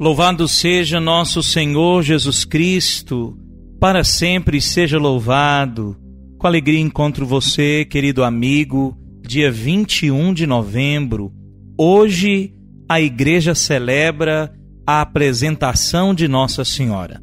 Louvado 0.00 0.46
seja 0.46 1.00
nosso 1.00 1.42
Senhor 1.42 2.04
Jesus 2.04 2.44
Cristo, 2.44 3.36
para 3.80 4.04
sempre 4.04 4.60
seja 4.60 4.96
louvado. 4.96 5.96
Com 6.38 6.46
alegria 6.46 6.78
encontro 6.78 7.26
você, 7.26 7.84
querido 7.84 8.22
amigo, 8.22 8.96
dia 9.26 9.50
21 9.50 10.32
de 10.32 10.46
novembro. 10.46 11.32
Hoje 11.76 12.54
a 12.88 13.00
igreja 13.00 13.56
celebra 13.56 14.54
a 14.86 15.00
apresentação 15.00 16.14
de 16.14 16.28
Nossa 16.28 16.64
Senhora. 16.64 17.20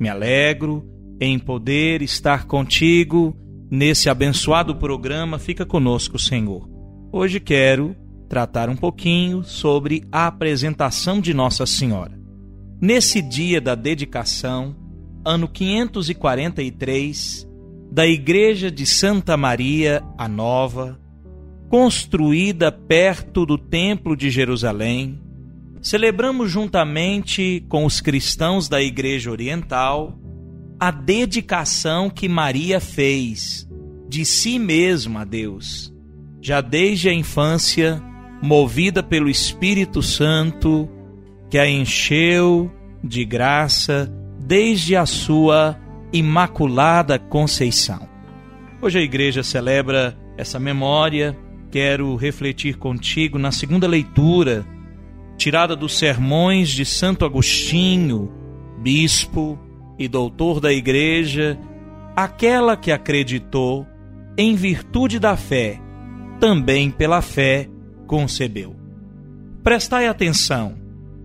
Me 0.00 0.08
alegro 0.08 0.82
em 1.20 1.38
poder 1.38 2.00
estar 2.00 2.46
contigo 2.46 3.36
nesse 3.70 4.08
abençoado 4.08 4.74
programa. 4.76 5.38
Fica 5.38 5.66
conosco, 5.66 6.18
Senhor. 6.18 6.66
Hoje 7.12 7.38
quero 7.38 7.94
tratar 8.30 8.70
um 8.70 8.76
pouquinho 8.76 9.44
sobre 9.44 10.02
a 10.10 10.26
apresentação 10.26 11.20
de 11.20 11.34
Nossa 11.34 11.66
Senhora. 11.66 12.23
Nesse 12.80 13.22
dia 13.22 13.60
da 13.60 13.74
dedicação, 13.74 14.76
ano 15.24 15.48
543, 15.48 17.48
da 17.90 18.06
Igreja 18.06 18.70
de 18.70 18.84
Santa 18.84 19.36
Maria 19.36 20.02
a 20.18 20.28
Nova, 20.28 21.00
construída 21.68 22.70
perto 22.70 23.46
do 23.46 23.56
Templo 23.56 24.16
de 24.16 24.30
Jerusalém, 24.30 25.20
celebramos 25.80 26.50
juntamente 26.50 27.64
com 27.68 27.84
os 27.84 28.00
cristãos 28.00 28.68
da 28.68 28.82
Igreja 28.82 29.30
Oriental 29.30 30.18
a 30.78 30.90
dedicação 30.90 32.10
que 32.10 32.28
Maria 32.28 32.80
fez 32.80 33.66
de 34.08 34.24
si 34.24 34.58
mesma 34.58 35.22
a 35.22 35.24
Deus, 35.24 35.92
já 36.40 36.60
desde 36.60 37.08
a 37.08 37.14
infância 37.14 38.02
movida 38.42 39.02
pelo 39.02 39.30
Espírito 39.30 40.02
Santo, 40.02 40.88
que 41.50 41.58
a 41.58 41.68
encheu 41.68 42.70
de 43.02 43.24
graça 43.24 44.10
desde 44.40 44.96
a 44.96 45.06
sua 45.06 45.78
imaculada 46.12 47.18
conceição. 47.18 48.08
Hoje 48.80 48.98
a 48.98 49.02
igreja 49.02 49.42
celebra 49.42 50.16
essa 50.36 50.58
memória. 50.58 51.36
Quero 51.70 52.14
refletir 52.16 52.76
contigo 52.76 53.38
na 53.38 53.50
segunda 53.50 53.88
leitura, 53.88 54.64
tirada 55.36 55.74
dos 55.74 55.98
sermões 55.98 56.68
de 56.68 56.84
Santo 56.84 57.24
Agostinho, 57.24 58.30
bispo 58.78 59.58
e 59.98 60.06
doutor 60.06 60.60
da 60.60 60.72
igreja, 60.72 61.58
aquela 62.14 62.76
que 62.76 62.92
acreditou 62.92 63.86
em 64.36 64.54
virtude 64.54 65.18
da 65.18 65.36
fé, 65.36 65.80
também 66.38 66.90
pela 66.90 67.20
fé 67.22 67.68
concebeu. 68.06 68.76
Prestai 69.62 70.06
atenção, 70.06 70.76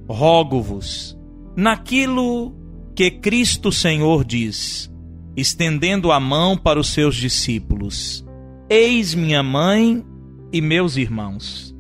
rogo-vos, 0.10 1.18
naquilo 1.56 2.56
que 2.96 3.12
Cristo 3.12 3.72
Senhor 3.72 4.26
diz, 4.26 4.92
estendendo 5.38 6.12
a 6.12 6.20
mão 6.20 6.58
para 6.58 6.80
os 6.80 6.90
seus 6.90 7.16
discípulos: 7.16 8.26
Eis 8.70 9.14
minha 9.14 9.44
mãe 9.44 10.04
e 10.52 10.62
meus 10.62 10.98
irmãos. 10.98 11.76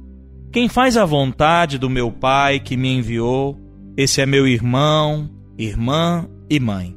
Quem 0.51 0.69
faz 0.69 0.95
a 0.95 1.05
vontade 1.05 1.77
do 1.77 1.89
meu 1.89 2.11
Pai 2.11 2.59
que 2.59 2.77
me 2.77 2.89
enviou, 2.89 3.57
esse 3.97 4.21
é 4.21 4.25
meu 4.25 4.47
irmão, 4.47 5.29
irmã 5.57 6.27
e 6.49 6.59
mãe. 6.59 6.95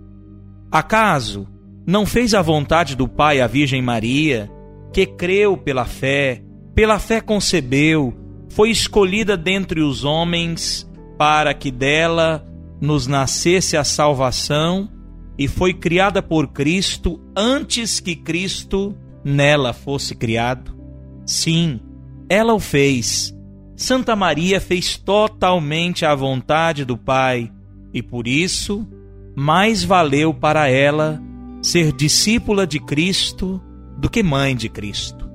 Acaso 0.70 1.48
não 1.86 2.06
fez 2.06 2.32
a 2.32 2.40
vontade 2.40 2.94
do 2.94 3.08
Pai 3.08 3.40
a 3.40 3.46
Virgem 3.46 3.82
Maria, 3.82 4.50
que 4.92 5.04
creu 5.04 5.56
pela 5.56 5.84
fé, 5.84 6.42
pela 6.74 6.98
fé 6.98 7.20
concebeu, 7.20 8.14
foi 8.50 8.70
escolhida 8.70 9.36
dentre 9.36 9.80
os 9.80 10.04
homens 10.04 10.88
para 11.22 11.54
que 11.54 11.70
dela 11.70 12.44
nos 12.80 13.06
nascesse 13.06 13.76
a 13.76 13.84
salvação 13.84 14.88
e 15.38 15.46
foi 15.46 15.72
criada 15.72 16.20
por 16.20 16.48
Cristo 16.48 17.20
antes 17.36 18.00
que 18.00 18.16
Cristo 18.16 18.92
nela 19.22 19.72
fosse 19.72 20.16
criado? 20.16 20.76
Sim, 21.24 21.78
ela 22.28 22.52
o 22.54 22.58
fez. 22.58 23.32
Santa 23.76 24.16
Maria 24.16 24.60
fez 24.60 24.96
totalmente 24.96 26.04
a 26.04 26.12
vontade 26.12 26.84
do 26.84 26.98
Pai 26.98 27.52
e 27.94 28.02
por 28.02 28.26
isso 28.26 28.84
mais 29.36 29.84
valeu 29.84 30.34
para 30.34 30.68
ela 30.68 31.22
ser 31.62 31.92
discípula 31.92 32.66
de 32.66 32.80
Cristo 32.80 33.62
do 33.96 34.10
que 34.10 34.24
mãe 34.24 34.56
de 34.56 34.68
Cristo 34.68 35.30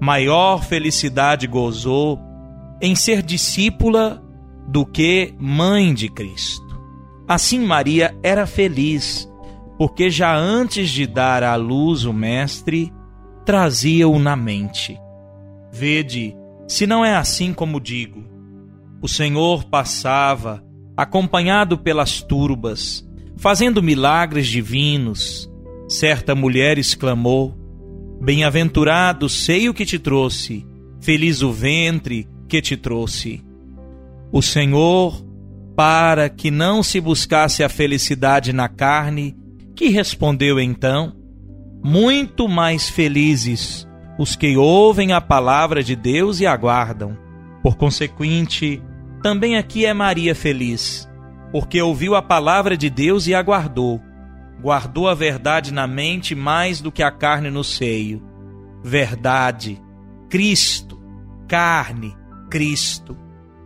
maior 0.00 0.64
felicidade 0.64 1.46
gozou 1.46 2.18
em 2.80 2.94
ser 2.94 3.20
discípula 3.20 4.22
do 4.68 4.84
que 4.84 5.34
mãe 5.38 5.94
de 5.94 6.08
Cristo. 6.08 6.66
Assim, 7.28 7.60
Maria 7.60 8.16
era 8.22 8.46
feliz, 8.46 9.28
porque 9.78 10.10
já 10.10 10.36
antes 10.36 10.90
de 10.90 11.06
dar 11.06 11.42
à 11.42 11.56
luz 11.56 12.04
o 12.04 12.12
Mestre, 12.12 12.92
trazia-o 13.44 14.18
na 14.18 14.36
mente. 14.36 14.98
Vede, 15.72 16.36
se 16.66 16.86
não 16.86 17.04
é 17.04 17.14
assim 17.14 17.52
como 17.52 17.80
digo. 17.80 18.24
O 19.00 19.08
Senhor 19.08 19.64
passava, 19.64 20.64
acompanhado 20.96 21.78
pelas 21.78 22.22
turbas, 22.22 23.06
fazendo 23.36 23.82
milagres 23.82 24.46
divinos. 24.48 25.50
Certa 25.88 26.34
mulher 26.34 26.78
exclamou: 26.78 27.54
Bem-aventurado 28.20 29.28
sei 29.28 29.68
o 29.68 29.74
que 29.74 29.84
te 29.84 29.98
trouxe, 29.98 30.66
feliz 31.00 31.42
o 31.42 31.52
ventre 31.52 32.26
que 32.48 32.62
te 32.62 32.76
trouxe. 32.76 33.45
O 34.32 34.42
Senhor, 34.42 35.24
para 35.76 36.28
que 36.28 36.50
não 36.50 36.82
se 36.82 37.00
buscasse 37.00 37.62
a 37.62 37.68
felicidade 37.68 38.52
na 38.52 38.68
carne, 38.68 39.36
que 39.74 39.88
respondeu 39.88 40.58
então: 40.60 41.14
Muito 41.82 42.48
mais 42.48 42.88
felizes 42.88 43.86
os 44.18 44.34
que 44.34 44.56
ouvem 44.56 45.12
a 45.12 45.20
palavra 45.20 45.82
de 45.82 45.94
Deus 45.94 46.40
e 46.40 46.46
aguardam. 46.46 47.16
Por 47.62 47.76
consequente, 47.76 48.82
também 49.22 49.56
aqui 49.56 49.84
é 49.84 49.92
Maria 49.92 50.34
feliz, 50.34 51.08
porque 51.52 51.80
ouviu 51.80 52.14
a 52.14 52.22
palavra 52.22 52.76
de 52.76 52.88
Deus 52.88 53.26
e 53.26 53.34
aguardou 53.34 54.00
guardou 54.60 55.08
a 55.08 55.14
verdade 55.14 55.72
na 55.72 55.86
mente 55.86 56.34
mais 56.34 56.80
do 56.80 56.90
que 56.90 57.02
a 57.02 57.10
carne 57.10 57.50
no 57.50 57.62
seio. 57.62 58.22
Verdade, 58.82 59.80
Cristo, 60.28 61.00
carne, 61.48 62.16
Cristo. 62.50 63.16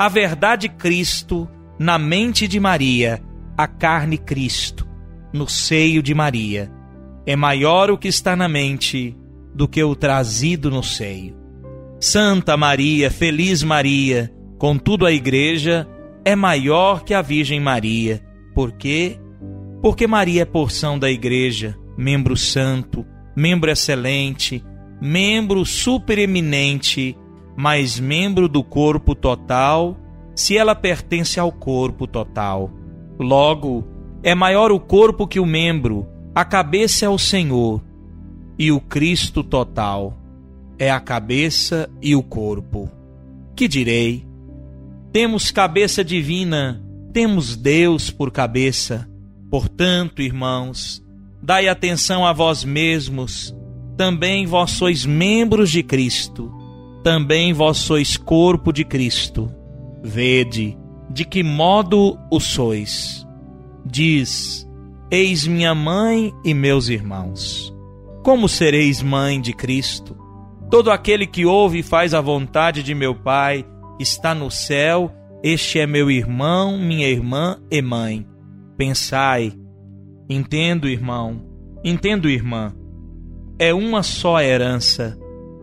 A 0.00 0.09
verdade, 0.09 0.66
Cristo, 0.66 1.47
na 1.78 1.99
mente 1.99 2.49
de 2.49 2.59
Maria, 2.59 3.22
a 3.55 3.69
carne, 3.69 4.16
Cristo, 4.16 4.88
no 5.31 5.47
seio 5.47 6.03
de 6.03 6.15
Maria. 6.15 6.72
É 7.27 7.37
maior 7.37 7.91
o 7.91 7.99
que 7.99 8.09
está 8.09 8.34
na 8.34 8.49
mente 8.49 9.15
do 9.55 9.69
que 9.69 9.84
o 9.84 9.94
trazido 9.94 10.71
no 10.71 10.83
seio. 10.83 11.37
Santa 12.00 12.56
Maria, 12.56 13.10
feliz 13.10 13.63
Maria, 13.63 14.33
contudo 14.59 15.04
a 15.04 15.13
Igreja 15.13 15.86
é 16.24 16.34
maior 16.34 17.04
que 17.04 17.13
a 17.13 17.21
Virgem 17.21 17.60
Maria, 17.60 18.22
porque 18.54 19.21
porque 19.83 20.07
Maria 20.07 20.41
é 20.41 20.47
porção 20.47 20.98
da 20.98 21.10
Igreja, 21.10 21.77
membro 21.98 22.39
santo, 22.39 23.04
membro 23.36 23.71
excelente, 23.71 24.65
membro 24.98 25.63
supereminente, 25.66 27.15
mas 27.60 28.01
membro 28.01 28.48
do 28.48 28.65
corpo 28.65 29.15
total, 29.15 29.97
se 30.34 30.57
ela 30.57 30.74
pertence 30.74 31.39
ao 31.39 31.53
corpo 31.53 32.07
total. 32.07 32.71
Logo, 33.18 33.86
é 34.22 34.34
maior 34.34 34.72
o 34.72 34.80
corpo 34.80 35.27
que 35.27 35.39
o 35.39 35.45
membro, 35.45 36.07
a 36.34 36.45
cabeça 36.45 37.04
é 37.04 37.09
o 37.09 37.18
Senhor, 37.18 37.83
e 38.59 38.72
o 38.72 38.80
Cristo 38.80 39.45
total 39.45 40.16
é 40.78 40.91
a 40.91 41.01
cabeça 41.01 41.91
e 42.01 42.16
o 42.16 42.22
corpo. 42.22 42.91
Que 43.54 43.68
direi? 43.68 44.27
Temos 45.12 45.51
cabeça 45.51 46.03
divina, 46.03 46.83
temos 47.12 47.57
Deus 47.57 48.10
por 48.10 48.30
cabeça 48.30 49.10
Portanto, 49.51 50.22
irmãos, 50.22 51.04
dai 51.42 51.66
atenção 51.66 52.24
a 52.24 52.33
vós 52.33 52.62
mesmos, 52.62 53.54
também 53.97 54.47
vós 54.47 54.71
sois 54.71 55.04
membros 55.04 55.72
de 55.72 55.83
Cristo. 55.83 56.53
Também 57.02 57.52
vós 57.52 57.78
sois 57.78 58.16
corpo 58.16 58.72
de 58.72 58.84
Cristo. 58.84 59.50
Vede 60.02 60.76
de 61.10 61.24
que 61.24 61.42
modo 61.42 62.18
o 62.30 62.38
sois. 62.38 63.26
Diz: 63.84 64.68
Eis 65.10 65.47
minha 65.47 65.74
mãe 65.74 66.32
e 66.44 66.54
meus 66.54 66.88
irmãos. 66.88 67.74
Como 68.22 68.48
sereis 68.48 69.02
mãe 69.02 69.41
de 69.41 69.52
Cristo? 69.52 70.16
Todo 70.70 70.91
aquele 70.91 71.26
que 71.26 71.44
ouve 71.44 71.78
e 71.78 71.82
faz 71.82 72.14
a 72.14 72.20
vontade 72.20 72.82
de 72.82 72.94
meu 72.94 73.14
Pai 73.14 73.66
está 73.98 74.34
no 74.34 74.50
céu, 74.50 75.12
este 75.42 75.80
é 75.80 75.86
meu 75.86 76.10
irmão, 76.10 76.78
minha 76.78 77.08
irmã 77.08 77.58
e 77.70 77.82
mãe. 77.82 78.26
Pensai, 78.76 79.52
entendo, 80.28 80.88
irmão, 80.88 81.44
entendo, 81.82 82.28
irmã, 82.28 82.74
é 83.58 83.74
uma 83.74 84.02
só 84.02 84.41
herança, 84.41 85.18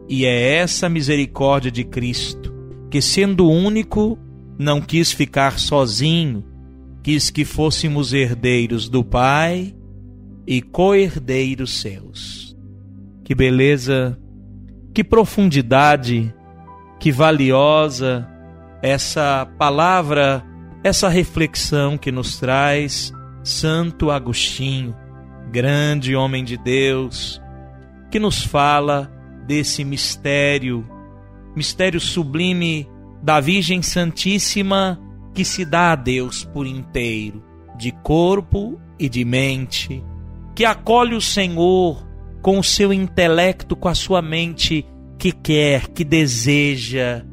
e 0.09 0.25
é 0.25 0.55
essa 0.55 0.87
misericórdia 0.87 1.69
de 1.69 1.83
Cristo, 1.83 2.53
que 2.89 3.01
sendo 3.01 3.49
único, 3.49 4.17
não 4.57 4.79
quis 4.79 5.11
ficar 5.11 5.59
sozinho, 5.59 6.43
quis 7.03 7.29
que 7.29 7.43
fôssemos 7.43 8.13
herdeiros 8.13 8.87
do 8.87 9.03
Pai 9.03 9.75
e 10.45 10.61
co-herdeiros 10.61 11.81
seus. 11.81 12.55
Que 13.23 13.35
beleza, 13.35 14.17
que 14.93 15.03
profundidade, 15.03 16.33
que 16.99 17.11
valiosa 17.11 18.27
essa 18.81 19.45
palavra, 19.57 20.43
essa 20.83 21.09
reflexão 21.09 21.97
que 21.97 22.11
nos 22.11 22.39
traz 22.39 23.11
Santo 23.43 24.09
Agostinho, 24.09 24.95
grande 25.51 26.15
homem 26.15 26.43
de 26.43 26.57
Deus, 26.57 27.41
que 28.09 28.19
nos 28.19 28.43
fala 28.43 29.11
desse 29.47 29.83
mistério, 29.83 30.85
mistério 31.55 31.99
sublime 31.99 32.87
da 33.23 33.39
Virgem 33.39 33.81
Santíssima 33.81 35.01
que 35.33 35.45
se 35.45 35.63
dá 35.63 35.93
a 35.93 35.95
Deus 35.95 36.43
por 36.43 36.67
inteiro, 36.67 37.43
de 37.77 37.91
corpo 37.91 38.79
e 38.99 39.07
de 39.07 39.23
mente, 39.23 40.03
que 40.55 40.65
acolhe 40.65 41.15
o 41.15 41.21
Senhor 41.21 42.05
com 42.41 42.59
o 42.59 42.63
seu 42.63 42.91
intelecto, 42.91 43.75
com 43.75 43.87
a 43.87 43.95
sua 43.95 44.21
mente, 44.21 44.85
que 45.17 45.31
quer, 45.31 45.87
que 45.89 46.03
deseja, 46.03 47.23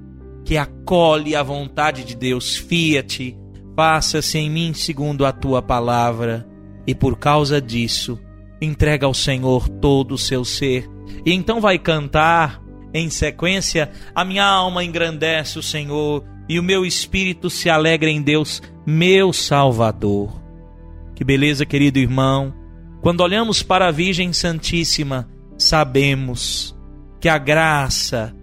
que 0.44 0.56
acolhe 0.56 1.34
a 1.34 1.42
vontade 1.42 2.04
de 2.04 2.14
Deus. 2.14 2.56
Fiat, 2.56 3.36
faça-se 3.74 4.38
em 4.38 4.50
mim 4.50 4.74
segundo 4.74 5.24
a 5.24 5.32
tua 5.32 5.62
palavra, 5.62 6.46
e 6.86 6.94
por 6.94 7.18
causa 7.18 7.60
disso, 7.60 8.20
entrega 8.60 9.06
ao 9.06 9.14
Senhor 9.14 9.68
todo 9.68 10.12
o 10.12 10.18
seu 10.18 10.44
ser, 10.44 10.86
e 11.24 11.32
então 11.32 11.60
vai 11.60 11.78
cantar 11.78 12.62
em 12.92 13.10
sequência: 13.10 13.90
A 14.14 14.24
minha 14.24 14.44
alma 14.44 14.84
engrandece 14.84 15.58
o 15.58 15.62
Senhor 15.62 16.24
e 16.48 16.58
o 16.58 16.62
meu 16.62 16.84
espírito 16.84 17.50
se 17.50 17.68
alegra 17.68 18.10
em 18.10 18.22
Deus, 18.22 18.62
meu 18.86 19.32
Salvador. 19.32 20.40
Que 21.14 21.24
beleza, 21.24 21.64
querido 21.64 21.98
irmão. 21.98 22.54
Quando 23.00 23.20
olhamos 23.20 23.62
para 23.62 23.88
a 23.88 23.90
Virgem 23.90 24.32
Santíssima, 24.32 25.28
sabemos 25.58 26.74
que 27.20 27.28
a 27.28 27.38
graça 27.38 28.34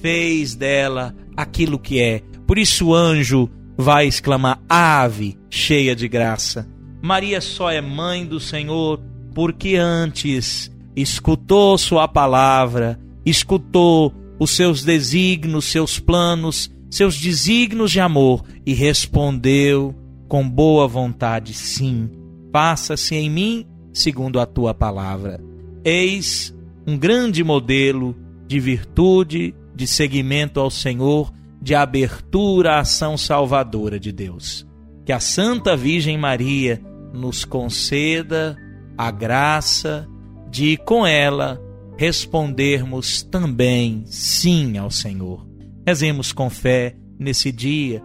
fez 0.00 0.54
dela 0.54 1.14
aquilo 1.36 1.78
que 1.78 2.00
é. 2.00 2.22
Por 2.46 2.58
isso 2.58 2.88
o 2.88 2.94
anjo 2.94 3.50
vai 3.76 4.06
exclamar: 4.06 4.60
Ave, 4.68 5.38
cheia 5.50 5.94
de 5.94 6.08
graça. 6.08 6.68
Maria 7.02 7.40
só 7.40 7.70
é 7.70 7.80
mãe 7.80 8.24
do 8.24 8.40
Senhor 8.40 9.00
porque 9.34 9.76
antes 9.76 10.70
escutou 10.96 11.76
Sua 11.76 12.08
palavra, 12.08 12.98
escutou 13.24 14.12
os 14.38 14.50
seus 14.50 14.82
desígnios, 14.82 15.66
seus 15.66 15.98
planos, 15.98 16.70
seus 16.90 17.18
desígnios 17.20 17.90
de 17.90 18.00
amor 18.00 18.42
e 18.64 18.72
respondeu 18.72 19.94
com 20.28 20.48
boa 20.48 20.88
vontade: 20.88 21.52
Sim, 21.52 22.10
faça-se 22.52 23.14
em 23.14 23.28
mim 23.28 23.66
segundo 23.92 24.40
a 24.40 24.46
tua 24.46 24.74
palavra. 24.74 25.40
Eis 25.84 26.54
um 26.86 26.96
grande 26.96 27.42
modelo 27.42 28.16
de 28.46 28.60
virtude, 28.60 29.54
de 29.74 29.86
seguimento 29.86 30.60
ao 30.60 30.70
Senhor, 30.70 31.32
de 31.60 31.74
abertura 31.74 32.74
à 32.74 32.80
ação 32.80 33.16
salvadora 33.16 33.98
de 33.98 34.12
Deus. 34.12 34.66
Que 35.04 35.12
a 35.12 35.20
Santa 35.20 35.76
Virgem 35.76 36.16
Maria 36.16 36.80
nos 37.12 37.44
conceda 37.44 38.56
a 38.96 39.10
graça 39.10 40.08
de, 40.50 40.76
com 40.76 41.06
ela, 41.06 41.60
respondermos 41.96 43.22
também 43.22 44.04
sim 44.06 44.78
ao 44.78 44.90
Senhor. 44.90 45.46
Rezemos 45.86 46.32
com 46.32 46.50
fé 46.50 46.96
nesse 47.18 47.50
dia. 47.50 48.02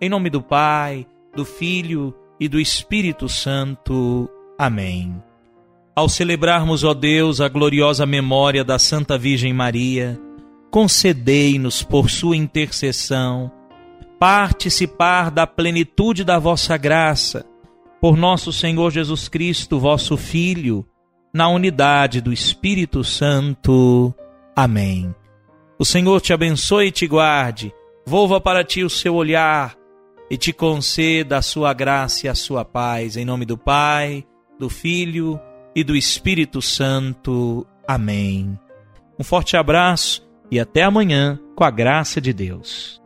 Em 0.00 0.08
nome 0.08 0.30
do 0.30 0.40
Pai, 0.40 1.06
do 1.34 1.44
Filho 1.44 2.14
e 2.38 2.48
do 2.48 2.58
Espírito 2.58 3.28
Santo. 3.28 4.30
Amém. 4.58 5.22
Ao 5.94 6.08
celebrarmos, 6.08 6.84
ó 6.84 6.94
Deus, 6.94 7.40
a 7.40 7.48
gloriosa 7.48 8.06
memória 8.06 8.64
da 8.64 8.78
Santa 8.78 9.18
Virgem 9.18 9.52
Maria, 9.52 10.18
concedei-nos, 10.70 11.82
por 11.82 12.08
sua 12.08 12.36
intercessão, 12.36 13.52
participar 14.20 15.30
da 15.30 15.46
plenitude 15.46 16.24
da 16.24 16.38
vossa 16.38 16.76
graça, 16.76 17.46
por 18.02 18.18
nosso 18.18 18.52
Senhor 18.52 18.90
Jesus 18.90 19.28
Cristo, 19.28 19.80
vosso 19.80 20.14
Filho 20.14 20.86
na 21.32 21.48
unidade 21.48 22.20
do 22.20 22.30
Espírito 22.30 23.02
Santo. 23.02 24.14
Amém. 24.54 25.14
O 25.78 25.86
Senhor 25.86 26.20
te 26.20 26.34
abençoe 26.34 26.88
e 26.88 26.90
te 26.90 27.06
guarde, 27.06 27.72
volva 28.06 28.38
para 28.38 28.62
ti 28.62 28.84
o 28.84 28.90
seu 28.90 29.14
olhar 29.14 29.74
e 30.30 30.36
te 30.36 30.52
conceda 30.52 31.38
a 31.38 31.42
sua 31.42 31.72
graça 31.72 32.26
e 32.26 32.28
a 32.28 32.34
sua 32.34 32.62
paz. 32.62 33.16
Em 33.16 33.24
nome 33.24 33.46
do 33.46 33.56
Pai, 33.56 34.26
do 34.58 34.68
Filho 34.68 35.40
e 35.74 35.82
do 35.82 35.96
Espírito 35.96 36.60
Santo. 36.60 37.66
Amém. 37.88 38.58
Um 39.18 39.24
forte 39.24 39.56
abraço 39.56 40.28
e 40.50 40.60
até 40.60 40.82
amanhã, 40.82 41.40
com 41.56 41.64
a 41.64 41.70
graça 41.70 42.20
de 42.20 42.34
Deus. 42.34 42.99